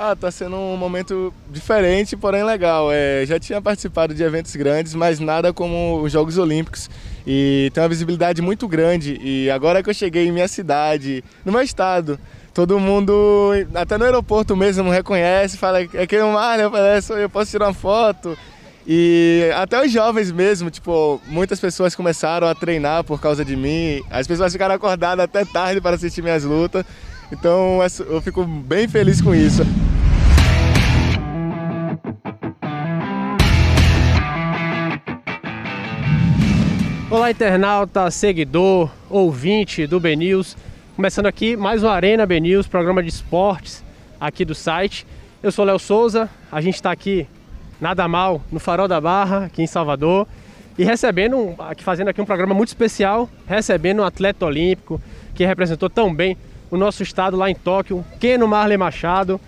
[0.00, 2.88] Ah, tá sendo um momento diferente, porém legal.
[2.92, 6.88] É, já tinha participado de eventos grandes, mas nada como os Jogos Olímpicos.
[7.26, 9.18] E tem uma visibilidade muito grande.
[9.20, 12.16] E agora que eu cheguei em minha cidade, no meu estado,
[12.54, 16.70] todo mundo, até no aeroporto mesmo, reconhece, fala é que o Marlon,
[17.18, 18.38] eu posso tirar uma foto.
[18.86, 24.00] E até os jovens mesmo, tipo, muitas pessoas começaram a treinar por causa de mim.
[24.08, 26.84] As pessoas ficaram acordadas até tarde para assistir minhas lutas.
[27.32, 29.64] Então eu fico bem feliz com isso.
[37.18, 40.56] Olá, internauta, seguidor, ouvinte do BNews.
[40.94, 43.82] Começando aqui mais uma Arena BNews, programa de esportes
[44.20, 45.04] aqui do site.
[45.42, 47.26] Eu sou Léo Souza, a gente está aqui
[47.80, 50.28] nada mal no Farol da Barra, aqui em Salvador,
[50.78, 55.00] e recebendo, aqui, fazendo aqui um programa muito especial, recebendo um atleta olímpico
[55.34, 56.36] que representou tão bem
[56.70, 59.40] o nosso estado lá em Tóquio, Keno Marley Machado.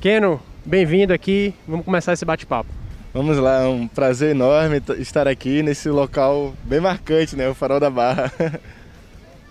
[0.00, 2.85] Keno, bem-vindo aqui, vamos começar esse bate-papo.
[3.16, 7.48] Vamos lá, é um prazer enorme estar aqui nesse local bem marcante, né?
[7.48, 8.30] O Farol da Barra.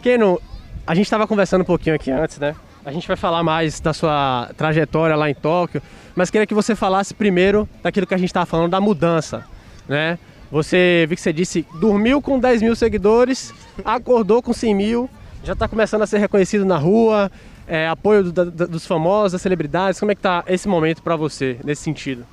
[0.03, 0.39] Keno,
[0.85, 2.55] a gente estava conversando um pouquinho aqui antes, né?
[2.85, 5.81] A gente vai falar mais da sua trajetória lá em Tóquio,
[6.15, 9.43] mas queria que você falasse primeiro daquilo que a gente estava falando da mudança,
[9.89, 10.19] né?
[10.51, 13.51] Você, vi que você disse, dormiu com 10 mil seguidores,
[13.83, 15.09] acordou com 100 mil,
[15.43, 17.31] já está começando a ser reconhecido na rua,
[17.67, 19.99] é, apoio do, da, dos famosos, das celebridades.
[19.99, 22.27] Como é que está esse momento para você, nesse sentido?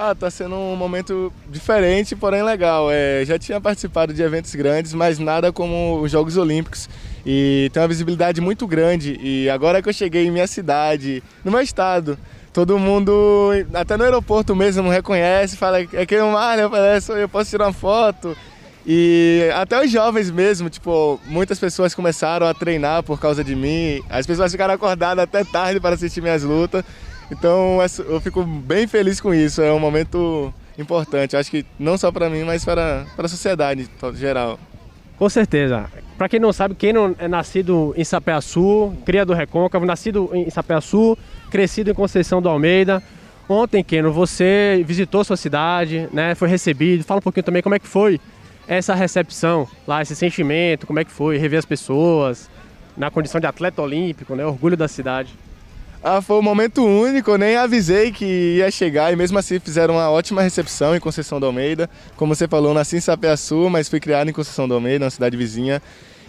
[0.00, 2.86] Ah, tá sendo um momento diferente, porém legal.
[2.88, 6.88] É, já tinha participado de eventos grandes, mas nada como os Jogos Olímpicos.
[7.26, 9.18] E tem uma visibilidade muito grande.
[9.20, 12.16] E agora que eu cheguei em minha cidade, no meu estado,
[12.52, 16.70] todo mundo, até no aeroporto mesmo, reconhece, fala é que o Marlon,
[17.16, 18.36] eu posso tirar uma foto.
[18.86, 24.00] E até os jovens mesmo, tipo, muitas pessoas começaram a treinar por causa de mim.
[24.08, 26.84] As pessoas ficaram acordadas até tarde para assistir minhas lutas.
[27.30, 32.10] Então eu fico bem feliz com isso, é um momento importante, acho que não só
[32.10, 34.58] para mim, mas para, para a sociedade em geral.
[35.18, 35.90] Com certeza.
[36.16, 40.48] Para quem não sabe, quem não é nascido em Sapé-Açu, cria do Recôncavo, nascido em
[40.48, 41.18] Sapé-Açu,
[41.50, 43.02] crescido em Conceição do Almeida.
[43.48, 46.34] Ontem, Keno, você visitou sua cidade, né?
[46.34, 47.02] Foi recebido.
[47.02, 48.20] Fala um pouquinho também como é que foi
[48.68, 52.48] essa recepção lá, esse sentimento, como é que foi rever as pessoas
[52.96, 54.44] na condição de atleta olímpico, né?
[54.44, 55.34] Orgulho da cidade.
[56.02, 58.24] Ah, foi um momento único, nem avisei que
[58.58, 61.90] ia chegar e mesmo assim fizeram uma ótima recepção em Conceição do Almeida.
[62.16, 65.36] Como você falou, nasci em Sapeaçu, mas fui criado em Conceição do Almeida, uma cidade
[65.36, 65.82] vizinha.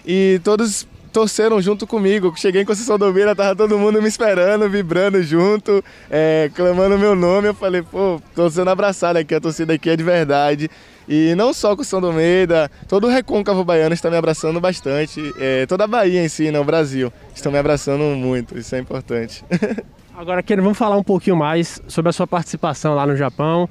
[0.03, 2.33] E todos torceram junto comigo.
[2.37, 7.15] Cheguei em Conceição do Almeida, tava todo mundo me esperando, vibrando junto, é, clamando meu
[7.15, 7.47] nome.
[7.49, 10.69] Eu falei, pô, tô sendo abraçado aqui, a torcida aqui é de verdade.
[11.07, 15.33] E não só com o São Almeida, todo o recôncavo baiano está me abraçando bastante.
[15.39, 18.79] É, toda a Bahia em si, né, o Brasil, estão me abraçando muito, isso é
[18.79, 19.43] importante.
[20.15, 23.67] Agora, Keno, vamos falar um pouquinho mais sobre a sua participação lá no Japão.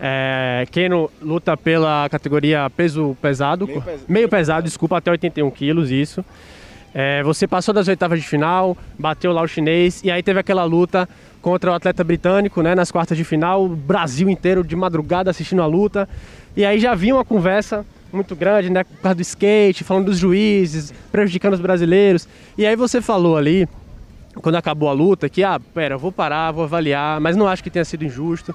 [0.00, 5.90] É, Keno luta pela categoria peso pesado, meio, pes meio pesado, desculpa, até 81 quilos,
[5.90, 6.24] isso.
[6.92, 10.64] É, você passou das oitavas de final, bateu lá o chinês e aí teve aquela
[10.64, 11.08] luta
[11.40, 15.62] contra o atleta britânico, né, nas quartas de final, o Brasil inteiro de madrugada assistindo
[15.62, 16.08] a luta.
[16.56, 20.18] E aí já vinha uma conversa muito grande, né, por causa do skate, falando dos
[20.18, 22.28] juízes, prejudicando os brasileiros.
[22.58, 23.68] E aí você falou ali,
[24.42, 27.70] quando acabou a luta, que, ah, pera, vou parar, vou avaliar, mas não acho que
[27.70, 28.54] tenha sido injusto.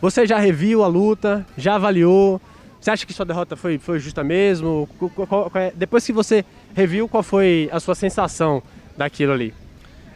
[0.00, 2.40] Você já reviu a luta, já avaliou,
[2.80, 4.88] você acha que sua derrota foi, foi justa mesmo?
[5.54, 6.44] É, depois que você
[6.74, 8.62] reviu, qual foi a sua sensação
[8.96, 9.52] daquilo ali?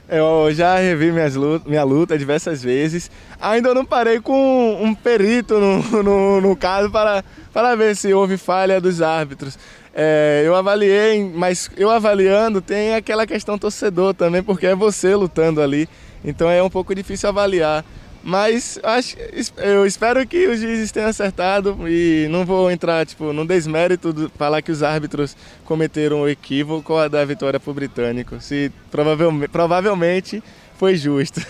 [0.08, 3.08] Eu já revi minhas luta, minha luta diversas vezes.
[3.40, 8.36] Ainda não parei com um perito no, no, no caso para, para ver se houve
[8.36, 9.56] falha dos árbitros.
[9.94, 15.62] É, eu avaliei, mas eu avaliando tem aquela questão torcedor também, porque é você lutando
[15.62, 15.88] ali.
[16.24, 17.84] Então é um pouco difícil avaliar.
[18.22, 19.16] Mas acho,
[19.56, 24.28] eu espero que os juízes tenham acertado e não vou entrar tipo, no desmérito de
[24.36, 28.38] falar que os árbitros cometeram o equívoco da vitória para o britânico.
[28.40, 30.42] Se provavelmente, provavelmente
[30.76, 31.40] foi justo.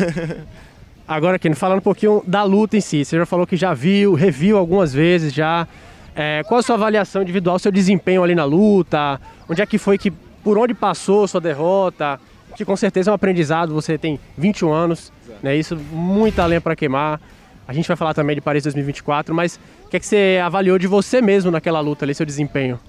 [1.06, 4.14] Agora, Ken, falando um pouquinho da luta em si, você já falou que já viu,
[4.14, 5.66] reviu algumas vezes já.
[6.14, 9.20] É, qual a sua avaliação individual, seu desempenho ali na luta?
[9.48, 10.12] Onde é que foi que,
[10.44, 12.20] por onde passou sua derrota?
[12.56, 15.12] Que com certeza é um aprendizado, você tem 21 anos,
[15.42, 15.56] né?
[15.56, 17.20] Isso, muita lenha para queimar.
[17.66, 20.78] A gente vai falar também de Paris 2024, mas o que, é que você avaliou
[20.78, 22.80] de você mesmo naquela luta ali, seu desempenho?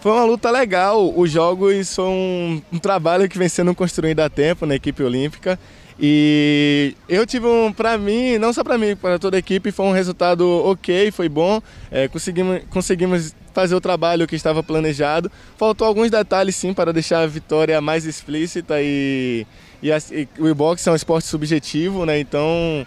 [0.00, 1.12] Foi uma luta legal.
[1.16, 5.58] Os jogos são um, um trabalho que vem sendo construído há tempo na equipe olímpica.
[5.98, 9.86] E eu tive um, para mim, não só para mim, para toda a equipe, foi
[9.86, 11.62] um resultado ok, foi bom.
[11.90, 15.30] É, conseguimos, conseguimos fazer o trabalho que estava planejado.
[15.56, 19.46] Faltou alguns detalhes sim para deixar a vitória mais explícita e,
[19.82, 22.18] E, a, e o boxe é um esporte subjetivo, né?
[22.18, 22.84] Então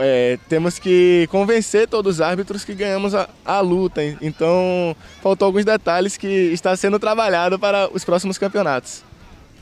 [0.00, 4.02] é, temos que convencer todos os árbitros que ganhamos a, a, luta.
[4.20, 9.02] Então, faltou alguns detalhes que está sendo trabalhado para os próximos campeonatos.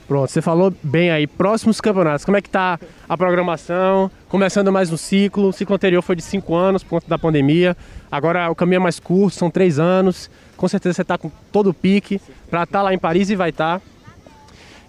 [0.07, 2.25] Pronto, você falou bem aí, próximos campeonatos.
[2.25, 2.79] Como é que está
[3.09, 4.11] a programação?
[4.29, 5.49] Começando mais um ciclo.
[5.49, 7.77] O ciclo anterior foi de cinco anos por conta da pandemia.
[8.11, 10.31] Agora o caminho é mais curto, são três anos.
[10.57, 12.21] Com certeza você está com todo o pique
[12.51, 13.79] para estar tá lá em Paris e vai estar.
[13.79, 13.87] Tá.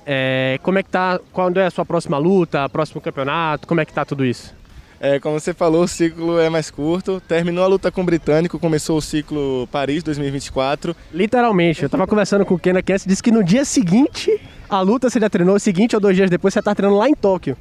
[0.05, 1.19] É, como é que tá?
[1.31, 3.67] Quando é a sua próxima luta, próximo campeonato?
[3.67, 4.53] Como é que tá tudo isso?
[4.99, 7.21] É, como você falou, o ciclo é mais curto.
[7.27, 10.95] Terminou a luta com o britânico, começou o ciclo Paris 2024.
[11.13, 14.39] Literalmente, eu tava conversando com o Ken aqui, disse que no dia seguinte
[14.69, 17.15] a luta você já treinou, seguinte ou dois dias depois você tá treinando lá em
[17.15, 17.57] Tóquio.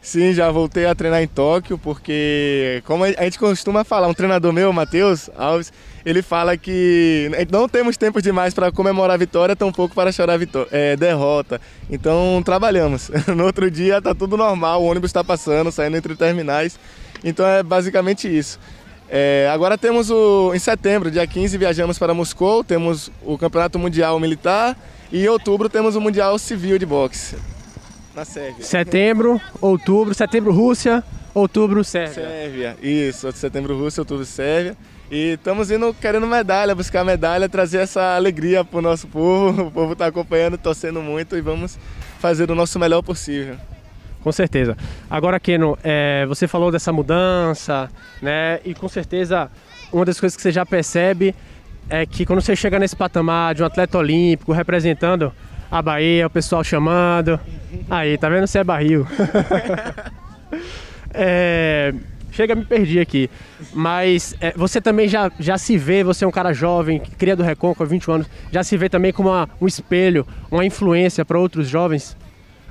[0.00, 4.52] Sim, já voltei a treinar em Tóquio, porque, como a gente costuma falar, um treinador
[4.52, 5.72] meu, Matheus Alves,
[6.06, 10.42] ele fala que não temos tempo demais para comemorar a vitória, tampouco para chorar a
[10.70, 11.60] é, derrota.
[11.90, 13.10] Então, trabalhamos.
[13.34, 16.78] No outro dia tá tudo normal, o ônibus está passando, saindo entre terminais.
[17.24, 18.58] Então, é basicamente isso.
[19.10, 20.52] É, agora temos o.
[20.54, 24.76] Em setembro, dia 15, viajamos para Moscou, temos o Campeonato Mundial Militar
[25.10, 27.36] e em outubro temos o Mundial Civil de Boxe
[28.14, 28.64] na Sérvia.
[28.64, 32.26] Setembro, outubro, setembro Rússia, outubro Sérvia.
[32.26, 34.76] Sérvia, isso, setembro Rússia, outubro Sérvia.
[35.10, 39.62] E estamos indo querendo medalha, buscar medalha, trazer essa alegria para o nosso povo.
[39.68, 41.78] O povo está acompanhando, torcendo muito e vamos
[42.18, 43.56] fazer o nosso melhor possível.
[44.22, 44.76] Com certeza.
[45.08, 47.88] Agora, Keno, é, você falou dessa mudança,
[48.20, 48.60] né?
[48.64, 49.48] E com certeza
[49.92, 51.34] uma das coisas que você já percebe
[51.88, 55.32] é que quando você chega nesse patamar de um atleta olímpico representando
[55.70, 57.38] a Bahia, o pessoal chamando.
[57.88, 58.46] Aí, tá vendo?
[58.46, 59.06] Você é barril.
[61.12, 61.94] é,
[62.32, 63.30] chega, me perdi aqui.
[63.72, 67.42] Mas é, você também já, já se vê, você é um cara jovem, cria do
[67.42, 71.68] Recon 21 anos, já se vê também como uma, um espelho, uma influência para outros
[71.68, 72.16] jovens?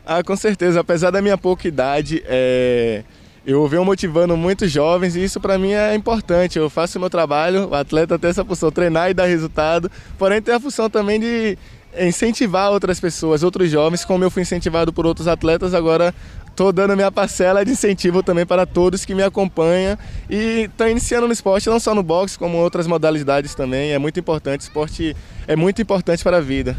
[0.06, 0.80] Ah, com certeza.
[0.80, 3.04] Apesar da minha pouca idade, é...
[3.48, 6.60] eu venho motivando muitos jovens e isso para mim é importante.
[6.60, 10.42] Eu faço o meu trabalho, o atleta tem essa função, treinar e dar resultado, porém
[10.42, 11.58] tem a função também de
[11.98, 16.14] incentivar outras pessoas, outros jovens, como eu fui incentivado por outros atletas, agora
[16.46, 19.98] estou dando minha parcela de incentivo também para todos que me acompanham
[20.30, 23.94] e estão iniciando no esporte, não só no boxe, como outras modalidades também.
[23.94, 25.16] É muito importante, esporte
[25.48, 26.76] é muito importante para a vida.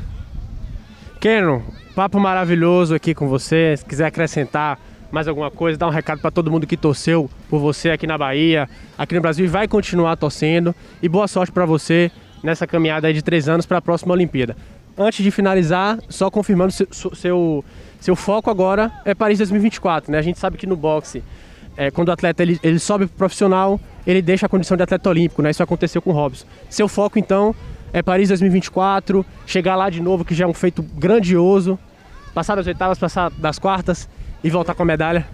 [1.18, 3.74] Keno, papo maravilhoso aqui com você.
[3.76, 4.78] Se quiser acrescentar
[5.10, 8.18] mais alguma coisa, dar um recado para todo mundo que torceu por você aqui na
[8.18, 10.74] Bahia, aqui no Brasil e vai continuar torcendo.
[11.02, 12.10] E boa sorte para você
[12.42, 14.56] nessa caminhada de três anos para a próxima Olimpíada
[14.98, 17.64] antes de finalizar, só confirmando seu, seu,
[18.00, 20.18] seu foco agora é Paris 2024, né?
[20.18, 21.22] A gente sabe que no boxe,
[21.76, 25.08] é, quando o atleta ele, ele sobe pro profissional, ele deixa a condição de atleta
[25.08, 25.50] olímpico, né?
[25.50, 26.44] Isso aconteceu com o Robson.
[26.68, 27.54] Seu foco então
[27.92, 31.78] é Paris 2024, chegar lá de novo, que já é um feito grandioso,
[32.34, 34.08] passar das oitavas, passar das quartas
[34.42, 35.26] e voltar com a medalha.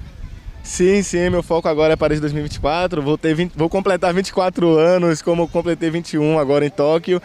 [0.63, 3.03] Sim, sim, meu foco agora é Paris 2024.
[3.03, 7.21] Vou, ter 20, vou completar 24 anos, como completei 21 agora em Tóquio.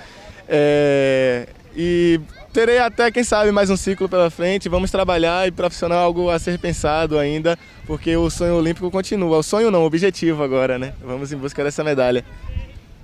[0.47, 2.19] É, e
[2.51, 4.67] terei até, quem sabe, mais um ciclo pela frente.
[4.67, 9.37] Vamos trabalhar e profissional algo a ser pensado ainda, porque o sonho olímpico continua.
[9.37, 10.93] O sonho não, o objetivo agora, né?
[11.01, 12.25] Vamos em busca dessa medalha.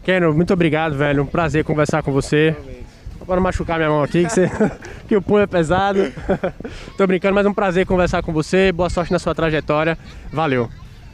[0.04, 1.24] Keno, muito obrigado, velho.
[1.24, 2.54] Um prazer conversar com você.
[3.26, 4.52] Para não machucar minha mão aqui, que, você...
[5.08, 6.12] que o punho é pesado.
[6.98, 8.72] Tô brincando, mas é um prazer conversar com você.
[8.72, 9.98] Boa sorte na sua trajetória.
[10.32, 10.70] Valeu.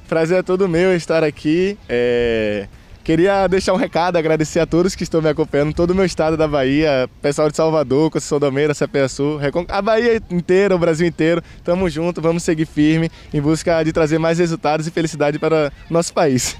[0.07, 1.77] Prazer é todo meu estar aqui.
[1.87, 2.67] É...
[3.03, 6.37] Queria deixar um recado, agradecer a todos que estão me acompanhando, todo o meu estado
[6.37, 8.73] da Bahia, pessoal de Salvador, Conceição da Meira,
[9.09, 11.41] Sul, a Bahia inteira, o Brasil inteiro.
[11.63, 15.93] Tamo junto, vamos seguir firme em busca de trazer mais resultados e felicidade para o
[15.93, 16.55] nosso país.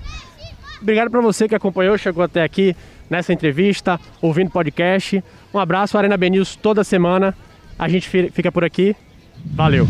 [0.82, 2.76] Obrigado para você que acompanhou, chegou até aqui
[3.10, 5.24] nessa entrevista, ouvindo podcast.
[5.54, 7.36] Um abraço, Arena Benils toda semana.
[7.78, 8.96] A gente fica por aqui.
[9.46, 9.88] Valeu!